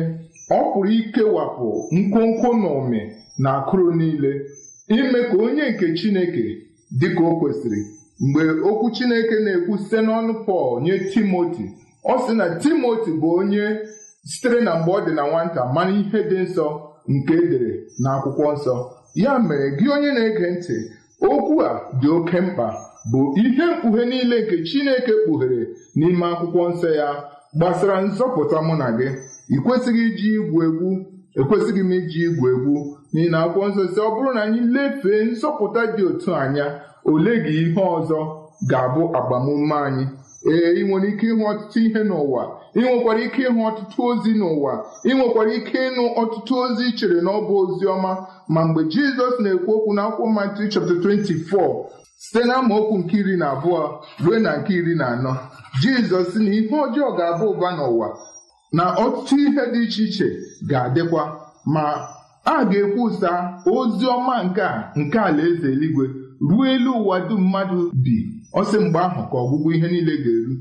ọ 0.58 0.60
pụrụ 0.72 0.92
ikewapụ 1.00 1.68
nkwonkwo 1.98 2.50
na 2.62 2.70
ụmị 2.80 3.02
na 3.44 3.50
akụrụ 3.60 3.88
niile 4.00 4.32
ime 4.98 5.20
ka 5.30 5.36
onye 5.46 5.66
nke 5.72 5.86
Chineke 5.98 6.46
dị 7.00 7.08
ka 7.16 7.24
o 7.24 7.34
kwesịrị. 7.40 7.82
Mgbe 8.26 8.44
okwu 8.70 8.86
Chineke 8.96 9.36
na-ekwu 9.46 9.74
site 9.82 10.00
n'ọnụ 10.06 10.34
Pọl 10.46 10.82
nye 10.84 10.96
Timoti 11.12 11.66
ọ 12.12 12.14
sị 12.24 12.32
na 12.40 12.46
Timoti 12.62 13.12
bụ 13.22 13.28
onye 13.40 13.66
sitere 14.32 14.60
na 14.66 14.72
mgbe 14.80 14.92
ọ 14.92 15.00
dị 15.06 15.12
na 15.18 15.24
nwata 15.30 15.62
mara 15.76 15.92
ihe 16.02 16.20
dị 16.30 16.38
nsọ 16.46 16.66
nke 17.14 17.34
edere 17.44 17.72
n'akwụkwọ 18.02 18.46
nsọ. 18.56 18.76
Ya 19.24 19.34
mere 19.48 19.68
gị 19.78 19.86
onye 19.96 20.10
na-ege 20.16 20.48
ntị 20.56 20.76
okwu 21.30 21.54
a 21.68 21.70
dị 22.02 22.08
oke 22.18 22.38
mkpa 22.46 22.68
bụ 23.12 23.20
ihe 23.44 23.66
mkpughe 23.72 24.02
niile 24.10 24.38
nke 24.44 24.56
Chineke 24.68 25.14
kpughere 25.22 25.60
n'ime 25.98 26.26
akwụkwọ 26.32 26.62
nsọ 26.72 26.88
ya 27.00 27.10
gbasara 27.58 27.96
nzọpụta 28.08 28.58
mụ 28.68 28.74
na 28.82 28.88
gị. 28.98 29.08
Ị 29.56 29.58
iji 30.06 30.28
igwu 30.40 30.60
egwu 30.68 30.90
ekwesịghị 31.40 31.84
m 31.84 31.92
iji 31.98 32.20
igwu 32.30 32.46
egwu 32.54 32.76
n'ihi 33.14 33.30
na 33.34 33.38
akwụkwọ 33.46 33.66
nsọ 33.70 33.82
si 33.94 34.00
ọ 34.00 34.10
bụrụ 34.16 34.30
na 34.36 34.42
anyị 34.46 34.62
lefee 34.76 35.22
nzọpụta 35.32 35.82
dị 35.96 36.04
otu 36.10 36.30
anya 36.42 36.66
ole 37.12 37.32
gị 37.46 37.54
ihe 37.64 37.82
ọzọ 37.98 38.20
ga-abụ 38.70 39.02
agbamume 39.18 39.76
anyị? 39.88 40.06
Ee 40.52 40.74
ị 40.80 40.84
nwere 40.88 41.08
ike 41.10 41.26
ịhụ 41.32 41.44
ọtụtụ 41.52 41.80
ihe 41.88 42.02
n'ụwa. 42.10 42.44
Ị 42.76 42.82
nwekwara 42.82 43.20
ike 43.28 43.42
ịhụ 43.50 43.60
ọtụtụ 43.70 44.00
ozi 44.10 44.32
n'ụwa. 44.40 44.74
Ị 45.06 45.12
nwekwara 45.18 45.52
ike 45.58 45.78
ịnụ 45.90 46.04
ọtụtụ 46.22 46.54
ozi 46.64 46.86
chere 46.98 47.22
na 47.22 47.32
ọ 47.32 47.42
bụ 47.48 47.54
ozi 47.62 47.86
ọma. 47.96 48.12
Ma 48.54 48.62
mgbe 48.68 48.82
Jizọs 48.92 49.36
na-ekwu 49.44 49.72
okwu 49.78 49.92
n'akwụkwọ 49.94 50.28
Matiu 50.36 50.68
chapter 50.74 50.96
24 50.96 51.86
site 52.18 52.46
na 52.48 52.56
amaokwu 52.56 52.98
nke 52.98 53.18
iri 53.18 53.38
na 53.38 53.48
abụọ 53.54 53.82
ruo 54.24 54.40
na 54.40 54.52
nke 54.58 54.74
iri 54.74 54.96
na 54.96 55.06
anọ 55.14 55.34
Jizọs 55.82 56.28
sị 56.34 56.40
na 56.44 56.52
ihe 56.56 56.76
ọjọọ 56.86 57.10
ga-aba 57.18 57.46
ụba 57.52 57.70
n'ụwa 57.78 58.08
na 58.74 58.84
ọtụtụ 59.04 59.36
ihe 59.46 59.64
dị 59.74 59.80
iche 59.86 60.04
iche 60.04 60.28
ga-adịkwa. 60.70 61.24
Ma 61.66 61.84
a 62.46 62.66
ga-ekwusa 62.66 63.32
ozi 63.76 64.06
ọma 64.16 64.44
nke 64.44 64.62
a 64.62 64.92
nke 65.00 65.20
alaeze 65.20 65.68
eluigwe 65.74 66.06
ruo 66.50 66.66
elu 66.74 66.92
ụwa 67.00 67.20
dum 67.30 67.42
mmadụ 67.42 67.92
bi. 68.04 68.33
Ọ 68.60 68.62
sị 68.70 68.78
mgbe 68.86 69.00
ahụ 69.08 69.22
ka 69.32 69.38
ọgwụgwụ 69.44 69.70
ihe 69.76 69.88
niile 69.92 70.14
ga-eru. 70.24 70.54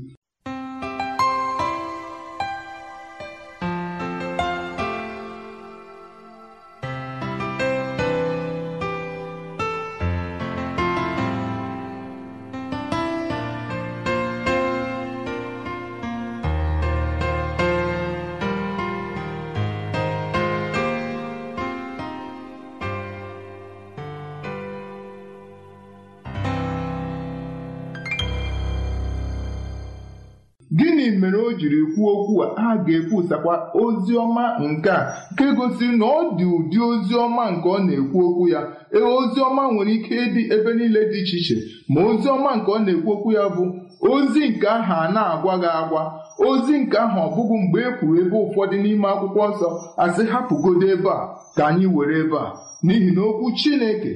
Gịnị 30.77 31.05
mere 31.21 31.37
o 31.37 31.51
jiri 31.59 31.79
kwuo 31.95 32.11
okwu 32.21 32.43
a? 32.43 32.47
A 32.57 32.77
ga-ekwusakwa 32.85 33.55
ozi 33.83 34.13
ọma 34.23 34.43
nke 34.69 34.89
a 34.89 35.01
nke 35.31 35.45
gosiri 35.57 35.97
na 35.97 36.05
ọ 36.05 36.19
dị 36.37 36.45
ụdị 36.55 36.77
ozi 36.89 37.13
ọma 37.25 37.43
nke 37.53 37.67
ọ 37.69 37.77
na-ekwu 37.85 38.19
okwu 38.27 38.43
ya. 38.53 38.61
Ee 38.93 39.01
ozi 39.17 39.39
ọma 39.47 39.63
nwere 39.71 39.91
ike 39.97 40.15
ịdị 40.25 40.41
ebe 40.55 40.71
niile 40.77 41.01
dị 41.11 41.19
iche 41.21 41.37
iche 41.41 41.55
ma 41.91 41.99
ozi 42.09 42.27
ọma 42.35 42.49
nke 42.57 42.69
ọ 42.71 42.77
na-ekwu 42.85 43.09
okwu 43.15 43.29
ya 43.37 43.43
bụ 43.55 43.63
ozi 44.11 44.41
nke 44.49 44.67
ahụ 44.67 44.93
a 45.03 45.11
na-agwa 45.15 45.53
gị 45.61 45.69
agwa 45.81 46.01
ozi 46.47 46.73
nke 46.81 46.97
ahụ 47.05 47.19
ọ 47.25 47.27
bụghị 47.35 47.55
mgbe 47.63 47.79
e 47.87 47.91
kwuru 47.97 48.15
ebe 48.21 48.37
ụfọdụ 48.45 48.75
n'ime 48.83 49.07
akwụkwọ 49.13 49.43
nsọ 49.51 49.67
asị 50.03 50.23
hapụgodo 50.31 50.85
ebe 50.93 51.09
a 51.09 51.19
ka 51.55 51.63
anyị 51.69 51.85
were 51.95 52.15
ebe 52.23 52.37
a. 52.37 52.47
N'ihi 52.85 53.09
na 53.15 53.21
okwu 53.29 53.45
Chineke 53.59 54.11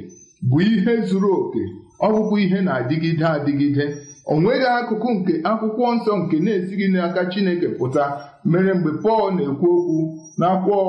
bụ 0.50 0.58
ihe 0.62 0.94
zuru 1.08 1.30
oke. 1.42 1.64
Ọ 2.06 2.38
ihe 2.44 2.60
na-adịgide 2.66 3.26
adịgide. 3.36 3.86
O 4.32 4.34
nweghị 4.42 4.68
akụkụ 4.80 5.08
nke 5.16 5.34
akwụkwọ 5.50 5.86
nsọ 5.96 6.12
nke 6.22 6.36
na-esighị 6.46 6.88
n'aka 6.94 7.22
Chineke 7.32 7.68
pụta. 7.78 8.04
Mere 8.52 8.72
mgbe 8.78 8.92
Pọl 9.04 9.26
na-ekwu 9.36 9.68
okwu 9.78 9.98
n'akwụkwọ 10.40 10.80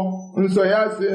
nsọ 0.43 0.63
ya 0.73 0.81
sị 0.97 1.09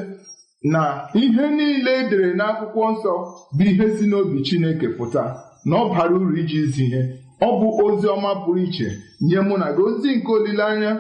na 0.74 0.82
ihe 1.22 1.46
niile 1.58 1.92
edere 2.02 2.28
n'akwụkwọ 2.40 2.84
nsọ 2.94 3.14
bụ 3.56 3.64
ihe 3.72 3.86
si 3.96 4.06
n'obi 4.10 4.38
Chineke 4.48 4.88
pụta 4.98 5.24
na 5.68 5.76
ọ 5.84 5.90
bara 5.94 6.14
uru 6.16 6.34
iji 6.42 6.62
zi 6.74 6.84
ihe. 6.88 7.02
Ọ 7.42 7.48
bụ 7.60 7.68
ozi 7.84 8.08
ọma 8.16 8.32
pụrụ 8.44 8.62
iche 8.68 8.88
nye 9.28 9.40
mụ 9.48 9.56
na 9.62 9.68
gị 9.76 9.82
ozi 9.88 10.10
nke 10.18 10.32
olileanya 10.38 10.92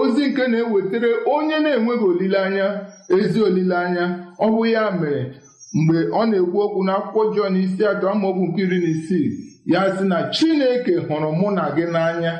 ozi 0.00 0.22
nke 0.28 0.42
na-ewetara 0.52 1.08
onye 1.34 1.56
na-enweghị 1.64 2.04
olileanya 2.12 2.66
ezi 3.16 3.38
olileanya. 3.48 4.04
Ọ 4.44 4.46
bụ 4.54 4.62
ya 4.74 4.82
mere 5.00 5.22
mgbe 5.78 5.98
ọ 6.10 6.22
na-ekwu 6.30 6.58
okwu 6.66 6.80
n'akwụkwọ 6.86 7.22
Jọn 7.34 7.54
isi 7.64 7.82
atọ 7.90 8.06
amaokwu 8.12 8.44
nke 8.48 8.60
iri 8.64 8.78
na 8.84 8.88
isii 8.94 9.28
ya 9.72 9.80
sị 9.96 10.04
na 10.10 10.18
Chineke 10.34 10.94
hụrụ 11.06 11.30
mụ 11.38 11.48
na 11.56 11.64
gị 11.76 11.84
n'anya. 11.94 12.32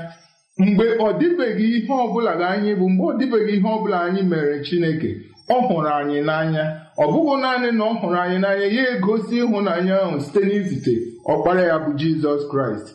Mgbe 0.65 0.85
ọ 1.07 1.09
dịbeghị 1.19 1.65
ihe 1.77 1.93
ọbụla 2.05 2.33
ga 2.41 2.47
anyị 2.55 2.71
bụ 2.81 2.87
mgbe 2.93 3.05
ọ 3.11 3.13
dịbeghị 3.19 3.53
ihe 3.57 3.69
ọbụla 3.77 3.97
anyị 4.07 4.23
mere 4.31 4.55
Chineke 4.67 5.11
ọ 5.55 5.57
hụrụ 5.69 5.91
anyị 6.01 6.19
n'anya. 6.29 6.65
Ọ 7.03 7.05
bụghị 7.13 7.35
naanị 7.43 7.69
na 7.79 7.85
ọ 7.85 7.93
hụrụ 8.01 8.17
anyị 8.25 8.39
n'anya 8.43 8.67
ya 8.77 8.83
egosi 8.95 9.35
ịhụnanya 9.43 9.95
ahụ 10.05 10.17
site 10.25 10.41
n'izite 10.49 10.95
ọkpara 11.33 11.63
ya 11.71 11.77
bụ 11.85 11.91
Jizọs 12.01 12.43
Kraịst. 12.51 12.87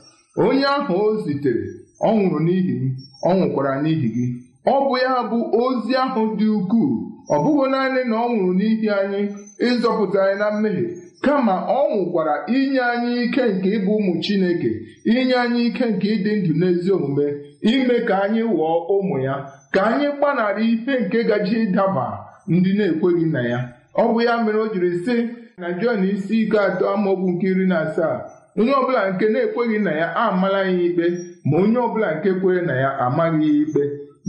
Onye 0.43 0.65
ahụ 0.78 0.93
o 1.06 1.15
zitere 1.24 1.63
ọ 2.08 2.10
nwụrụ 2.15 2.39
n'ihi 2.45 2.74
m 2.82 2.84
ọ 3.30 3.32
nwụkwara 3.38 3.74
n'ihi 3.84 4.08
gị. 4.15 4.26
Ọ 4.74 4.76
bụ 4.86 4.93
ya 5.04 5.13
bụ 5.30 5.38
ozi 5.63 5.93
ahụ 6.04 6.21
dị 6.39 6.48
ukwuu. 6.58 6.93
Ọ 7.34 7.36
bụghị 7.44 7.66
naanị 7.74 8.02
na 8.10 8.16
ọ 8.26 8.28
nwụrụ 8.32 8.52
n'ihi 8.60 8.88
anyị 9.00 9.22
ịzọpụta 9.68 10.20
anyị 10.26 10.38
na 10.42 10.48
mmehie 10.54 10.86
kama 11.26 11.54
ọ 11.78 11.80
nwụkwara 11.92 12.36
inye 12.58 12.82
anyị 12.94 13.12
ike 13.24 13.44
nke 13.54 13.70
ịbụ 13.78 13.92
ụmụ 14.00 14.12
Chineke 14.24 14.70
inye 15.14 15.36
anyị 15.44 15.60
ike 15.68 15.86
nke 15.92 16.08
ịdị 16.16 16.32
ndụ 16.40 16.52
n'ezi 16.60 16.90
omume 16.96 17.26
ime 17.72 17.96
ka 18.08 18.16
anyị 18.26 18.42
ghọọ 18.56 18.74
ụmụ 18.96 19.16
ya 19.26 19.36
ka 19.74 19.82
anyị 19.92 20.08
gbanarị 20.18 20.64
ihe 20.74 20.94
nke 21.04 21.20
gaji 21.30 21.56
ịdaba 21.66 22.06
ndị 22.54 22.72
na-ekweghị 22.78 23.26
na 23.34 23.42
ya. 23.52 23.60
Ọ 24.02 24.04
bụ 24.14 24.20
ya 24.28 24.34
mere 24.44 24.60
o 24.60 24.68
jiri 24.74 24.92
sị 25.06 25.16
na 25.62 25.68
Jọn 25.80 26.00
isi 26.14 26.36
ike 26.44 26.58
atọ 26.68 26.84
amaokwu 26.94 27.28
nke 27.32 27.46
iri 27.52 27.66
na 27.72 27.78
asaa 27.86 28.16
onye 28.58 28.72
ọbụla 28.80 29.02
nke 29.12 29.26
na-ekweghị 29.34 29.78
na 29.86 29.92
ya 30.02 30.08
amala 30.24 30.60
ya 30.68 30.72
ikpe 30.88 31.06
ma 31.48 31.56
onye 31.64 31.80
ọbụla 31.88 32.08
nke 32.18 32.30
kwere 32.42 32.62
na 32.68 32.74
ya 32.84 32.90
amaghị 33.06 33.48
ya 33.56 33.62
ikpe. 33.64 33.84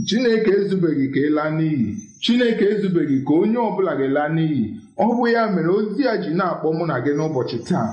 Chineke 0.05 0.51
ezubeghị 0.51 1.05
ka 1.13 1.19
ịla 1.27 1.43
n'iyi. 1.57 1.95
Chineke 2.23 2.65
ezubeghị 2.73 3.17
ka 3.27 3.33
onye 3.41 3.57
ọbụla 3.67 3.91
ga-ela 3.99 4.23
n'iyi. 4.35 4.63
Ọ 4.97 5.05
bụ 5.17 5.27
ya 5.33 5.43
mere 5.53 5.69
ozi 5.77 6.03
a 6.07 6.17
ji 6.21 6.29
na-akpọ 6.37 6.67
mụ 6.77 6.85
na 6.85 6.95
gị 7.03 7.11
n'ụbọchị 7.17 7.57
taa 7.67 7.87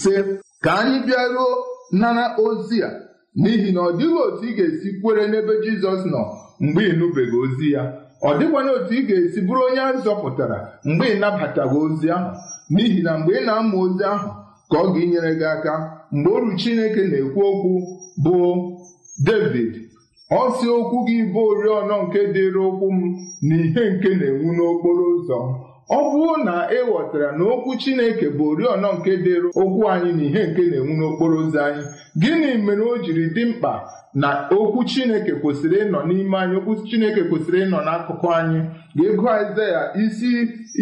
sị 0.00 0.10
ka 0.64 0.70
anyị 0.80 0.98
bịaruo 1.06 1.48
nara 2.00 2.24
ozi 2.46 2.78
a 2.82 2.90
n'ihi 3.42 3.70
na 3.74 3.80
ọ 3.80 3.90
dịghị 3.98 4.18
otu 4.26 4.44
ị 4.48 4.52
ga-esi 4.56 4.88
kwere 5.02 5.24
n'ebe 5.30 5.52
Jizọs 5.64 6.02
nọ 6.12 6.20
mgbe 6.64 6.82
ị 6.90 6.92
nụbeghị 6.98 7.36
ozi 7.44 7.66
ya. 7.74 7.82
Ọ 8.22 8.30
dịkwana 8.38 8.70
otu 8.76 8.92
ị 8.94 9.02
ga-esi 9.08 9.40
bụrụ 9.46 9.60
onye 9.68 9.80
a 9.80 9.92
zọpụtara 10.04 10.58
mgbe 10.88 11.04
ị 11.14 11.18
nabataghị 11.22 11.76
ozi 11.84 12.06
ahụ. 12.16 12.30
N'ihi 12.74 13.00
na 13.06 13.12
mgbe 13.18 13.32
ị 13.40 13.44
na-amụ 13.46 13.76
ozi 13.84 14.04
ahụ 14.14 14.28
ka 14.70 14.76
ọ 14.78 14.86
ga-enyere 14.94 15.32
gị 15.40 15.44
aka. 15.54 15.72
Mgbe 16.12 16.30
oru 16.36 16.50
Chineke 16.60 17.02
na-ekwu 17.10 17.40
okwu 17.50 17.72
bụ 18.24 18.34
David. 19.26 19.87
Ọ 20.30 20.40
si 20.60 20.66
okwu 20.78 20.98
gị 21.08 21.18
bụ 21.32 21.40
oriọna 21.50 21.94
nke 22.04 22.20
dịrị 22.34 22.60
ụkwụ 22.68 22.86
m 22.96 23.00
na 23.48 23.54
ihe 23.64 23.82
nke 23.92 24.10
na-enwu 24.20 24.48
n'okporo 24.56 25.04
ụzọ 25.16 25.38
ọ 25.96 25.98
bụrụ 26.10 26.34
na 26.46 26.54
ị 26.76 26.80
ghọtara 26.88 27.28
na 27.38 27.44
okwu 27.54 27.70
Chineke 27.82 28.26
bụ 28.36 28.44
oriọna 28.52 28.88
nke 28.96 29.12
dịrị 29.24 29.48
okwu 29.62 29.80
anyị 29.92 30.10
na 30.18 30.22
ihe 30.28 30.42
nke 30.50 30.62
na-enwu 30.70 30.92
n'okporo 30.98 31.36
ụzọ 31.44 31.58
anyị 31.68 31.82
gịnị 32.22 32.50
mere 32.66 32.82
o 32.92 32.94
jiri 33.04 33.24
dị 33.34 33.42
mkpa 33.50 33.72
na 34.20 34.28
okwu 34.58 34.78
Chineke 34.90 35.32
kwesịrị 35.40 35.76
ịnọ 35.84 35.98
n'ime 36.08 36.36
anyị 36.42 36.56
okwu 36.60 36.72
Chineke 36.88 37.22
kwesịrị 37.30 37.58
ịnọ 37.64 37.78
n'akụkụ 37.86 38.26
anyị? 38.38 38.60
Ga-ego 38.96 39.26
Aịzaya 39.36 39.82
isi 40.04 40.30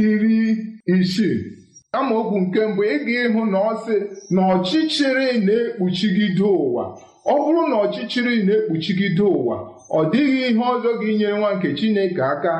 iri 0.04 0.38
isii. 0.94 1.36
Amaokwu 1.98 2.36
nke 2.42 2.60
mbụ 2.70 2.82
ị 2.94 2.96
ga-ịhụ 3.06 3.40
na 3.52 3.58
ọ 3.70 3.72
sị 3.84 3.96
na 4.34 4.40
ọchịchịrị 4.54 5.26
na-ekpuchigide 5.46 6.44
ụwa. 6.64 6.84
Ọ 7.32 7.34
bụrụ 7.42 7.62
na 7.70 7.76
ọchịchịrị 7.84 8.34
na-ekpuchigide 8.46 9.22
ụwa 9.38 9.56
ọ 9.98 10.00
dịghị 10.12 10.38
ihe 10.48 10.62
ọzọ 10.72 10.90
ga-enyere 11.00 11.36
nwa 11.38 11.50
nke 11.56 11.68
Chineke 11.78 12.22
aka 12.32 12.52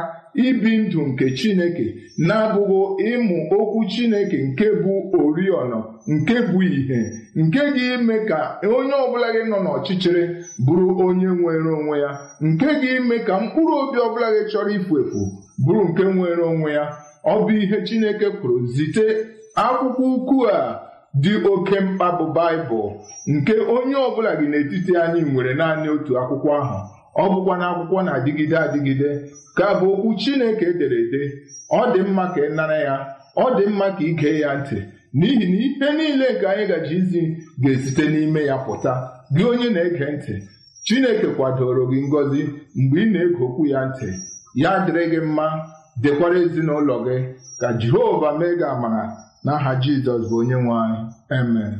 ibi 0.46 0.70
ndụ 0.82 1.00
nke 1.08 1.26
Chineke 1.38 1.86
na-abụghị 2.26 3.04
ịmụ 3.12 3.36
okwu 3.58 3.78
Chineke 3.92 4.38
nke 4.48 4.66
bụ 4.82 4.92
oriọna 5.22 5.78
nke 6.14 6.34
bụ 6.50 6.58
ìhè 6.76 7.00
nke 7.42 7.60
ga-eme 7.74 8.16
ka 8.28 8.38
onye 8.76 8.94
ọbụla 9.04 9.28
gị 9.34 9.42
nọ 9.50 9.58
n'ọchịchịrị 9.64 10.24
bụrụ 10.66 10.86
onye 11.06 11.28
nwere 11.38 11.70
onwe 11.78 11.96
ya 12.04 12.10
nke 12.48 12.66
ga-eme 12.80 13.16
ka 13.26 13.34
mkpụrụ 13.42 13.72
obi 13.82 13.98
ọbụla 14.06 14.28
gị 14.34 14.42
chọrọ 14.50 14.70
ifu 14.76 14.94
efu 15.02 15.20
bụrụ 15.64 15.82
nke 15.88 16.02
nwere 16.16 16.42
onwe 16.52 16.70
ya. 16.78 16.84
Ọ 17.32 17.34
bụ 17.44 17.50
ihe 17.62 17.78
Chineke 17.86 18.26
kwuru 18.38 18.58
zite 18.74 19.04
akwụkwọ 19.64 20.04
ukwu 20.16 20.38
a. 20.58 20.85
dị 21.22 21.32
oke 21.52 21.80
mkpa 21.80 22.08
bụ 22.18 22.24
Baịbụl 22.36 22.88
nke 23.34 23.52
onye 23.76 23.96
ọbụla 24.08 24.30
gị 24.40 24.46
n'etiti 24.50 24.92
anyị 25.02 25.20
nwere 25.32 25.52
naanị 25.60 25.88
otu 25.94 26.12
akwụkwọ 26.20 26.50
ahụ. 26.60 26.78
Ọ 27.22 27.24
bụkwa 27.32 27.54
na 27.58 27.66
akwụkwọ 27.72 27.98
na-adịgide 28.06 28.56
adịgide 28.64 29.10
ka 29.56 29.66
bụ 29.80 29.86
okwu 29.94 30.08
Chineke 30.20 30.64
edere 30.72 30.96
ede. 31.04 31.22
Ọ 31.78 31.80
dị 31.92 32.00
mma 32.08 32.24
ka 32.34 32.40
ị 32.46 32.48
nara 32.56 32.78
ya 32.88 32.96
ọ 33.36 33.46
dị 33.56 33.64
mma 33.72 33.86
ka 33.96 34.02
ị 34.04 34.12
gee 34.20 34.38
ya 34.42 34.50
ntị 34.60 34.78
n'ihi 35.18 35.46
na 35.80 35.86
ihe 35.86 35.88
niile 35.98 36.26
nke 36.34 36.46
anyị 36.52 36.64
gaji 36.70 36.94
izi 37.00 37.22
ga-esite 37.62 38.04
n'ime 38.12 38.40
ya 38.50 38.56
pụta. 38.64 38.92
Gị 39.34 39.42
onye 39.50 39.68
na-ege 39.74 40.06
ntị 40.16 40.34
Chineke 40.86 41.26
kwadoro 41.36 41.82
gị 41.90 41.98
ngọzi 42.08 42.40
mgbe 42.80 43.00
ị 43.04 43.06
na-ege 43.12 43.42
okwu 43.46 43.62
ya 43.72 43.80
ntị. 43.88 44.08
Ya 44.62 44.70
dịrị 44.86 45.04
gị 45.12 45.20
mma 45.30 45.46
dekwara 46.02 46.36
ezinụlọ 46.44 46.96
gị. 47.06 47.16
Ka 47.60 47.68
Jehova 47.80 48.30
mee 48.38 48.54
gị 48.58 48.64
amara. 48.74 49.04
N'aha 49.46 49.70
Jizọs 49.82 50.22
bụ 50.28 50.36
onye 50.40 50.56
nwe 50.62 50.74
anyị. 50.82 51.00
Amen. 51.38 51.72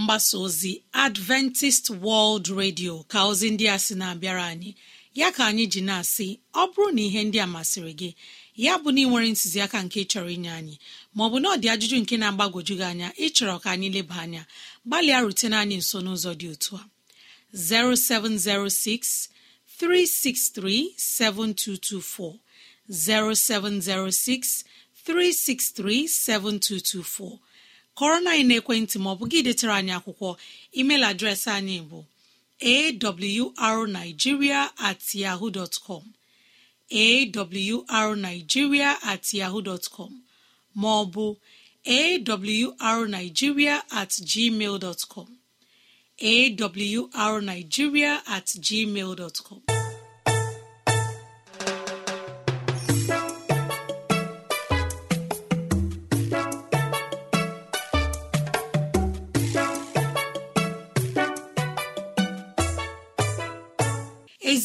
Mgbasa 0.00 0.34
ozi 0.44 0.72
adventist 1.06 1.84
world 2.04 2.46
radio 2.60 2.94
ka 3.12 3.18
ozi 3.30 3.46
ndị 3.54 3.64
a 3.74 3.76
sị 3.84 3.94
na-abịara 4.00 4.44
anyị. 4.52 4.70
Ya 5.20 5.28
ka 5.36 5.42
anyị 5.50 5.64
ji 5.72 5.80
na-asị 5.88 6.26
ọ 6.54 6.62
bụrụ 6.72 6.88
na 6.96 7.02
ihe 7.08 7.20
ndị 7.28 7.38
a 7.42 7.46
masịrị 7.54 7.92
gị 8.00 8.10
ya 8.64 8.72
bụ 8.82 8.88
na 8.94 9.00
ị 9.02 9.06
nwere 9.10 9.28
ntụziaka 9.32 9.78
nke 9.86 10.00
chọrọ 10.10 10.28
inye 10.36 10.50
anyị 10.58 10.74
maọbụ 11.16 11.36
na 11.42 11.48
ọ 11.54 11.56
dị 11.62 11.68
ajụjụ 11.74 11.96
nke 12.02 12.14
na-agbagwoju 12.20 12.74
gị 12.80 12.86
anya 12.92 13.08
ịchọrọ 13.26 13.54
ka 13.62 13.68
anyị 13.74 13.88
leba 13.96 14.16
anya 14.24 14.42
gbalịa 14.86 15.18
rutene 15.24 15.56
anyị 15.62 15.76
nso 15.82 15.98
n'ụzọ 16.04 16.30
dị 16.40 16.46
otu 16.54 16.72
a. 16.80 16.82
0706 17.54 19.28
363 19.80 20.94
7224 20.98 22.38
0706 22.90 24.64
363 25.06 26.08
7224 26.08 27.38
kọrọ 27.98 28.16
na 28.24 28.30
anyị 28.34 28.44
na-ekwentị 28.48 28.96
maọbụ 29.04 29.24
gị 29.30 29.38
detara 29.46 29.74
anyị 29.80 29.92
akwụkwọ 29.98 30.28
email 30.80 31.02
adreesị 31.10 31.50
anyị 31.58 31.76
bụ 31.90 31.98
awrnigeria 33.56 34.60
at 34.88 35.14
yahoo 35.14 35.50
dot 35.50 35.74
com. 35.86 36.02
Awrnigeria 36.90 38.96
at 39.02 39.34
yahoo 39.34 39.78
com. 39.96 40.22
Maọbụ 40.76 41.36
awrnigeria 41.86 43.82
at 43.90 44.10
gmail 44.10 44.78
com. 45.08 45.38
Awrnigeria 46.20 48.22
at 48.26 48.46
gmail 48.46 49.32
com. 49.44 49.77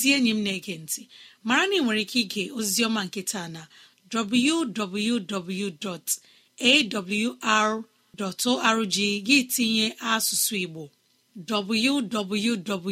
Ezi 0.04 0.12
enyi 0.18 0.30
m 0.38 0.44
na-ege 0.44 0.76
ntị 0.84 1.02
mara 1.48 1.64
na 1.68 1.76
ị 1.80 1.82
nwere 1.84 2.02
ike 2.06 2.20
ige 2.24 2.44
oziọma 2.60 3.02
nke 3.08 3.22
taa 3.32 3.48
na 3.56 3.62
www.awr.org 4.14 5.28
gị 9.28 9.38
tinye 9.54 9.88
asụsụ 10.12 10.56
Igbo 10.66 10.84
www.awr.org 11.50 12.88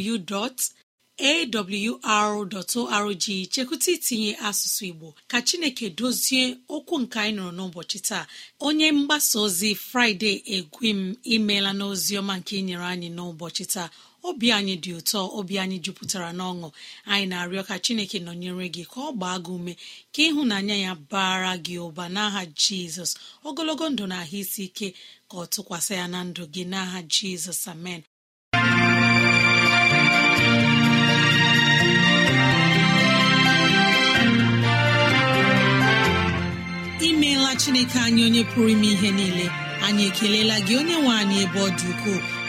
chekwụta 3.54 3.90
itinye 3.96 4.32
asụsụ 4.48 4.84
Igbo 4.92 5.08
ka 5.32 5.38
Chineke 5.48 5.86
dozie 6.00 6.44
okwu 6.76 6.96
nke 7.02 7.18
anyị 7.24 7.34
nọrọ 7.38 7.52
n'ụbọchị 7.58 8.00
taa. 8.08 8.24
Onye 8.68 8.88
mgbasa 8.98 9.36
ozi 9.46 9.70
Fraịde 9.88 10.32
egwim 10.56 11.00
imeela 11.36 11.72
n'ozi 11.80 12.14
ọma 12.22 12.34
nke 12.40 12.54
inyere 12.60 12.86
anyị 12.94 13.10
n'ụbọchị 13.16 13.66
taa. 13.74 13.90
Obi 14.28 14.48
anyị 14.58 14.76
dị 14.84 14.92
ụtọ 15.00 15.20
obi 15.38 15.56
anyị 15.64 15.78
jupụtara 15.86 16.30
n'ọṅụ. 16.38 16.68
Anyị 17.12 17.26
na-arịọ 17.32 17.62
ka 17.70 17.76
chineke 17.84 18.18
nọnyere 18.26 18.66
gị 18.76 18.84
ka 18.92 19.00
ọ 19.08 19.12
gbaa 19.18 19.38
gị 19.46 19.52
ume 19.58 19.74
ka 20.14 20.22
ịhụnanya 20.30 20.76
ya 20.86 20.92
bara 21.12 21.54
gị 21.66 21.76
ụba 21.88 22.06
n'aha 22.16 22.42
jizọs. 22.62 23.12
Ogologo 23.48 23.86
ndụ 23.92 24.04
na 24.12 24.18
ahụ 24.24 24.38
isi 24.44 24.62
ike 24.68 24.88
ka 25.30 25.36
ọ 25.42 25.46
tụkwasị 25.54 25.94
ya 26.00 26.06
na 26.14 26.20
ndụ 26.30 26.44
gị 26.54 26.64
n'aha 26.72 27.00
jizọs. 27.14 27.62
Amen. 27.74 28.02
Imeela 37.08 37.56
chineke 37.62 38.00
anyị 38.00 38.24
onye 38.28 38.44
pụrụ 38.52 38.68
ime 38.70 38.88
ihe 38.94 39.12
niile. 39.18 39.46
Anyị 39.86 40.04
ekelela 40.10 40.56
gị 40.68 40.74
onye 40.80 40.96
nwe 41.02 41.14
anyị 41.22 41.38
ebe 41.46 41.60
ọ 41.60 41.70
dị 41.78 41.88
ukwuu. 41.94 42.20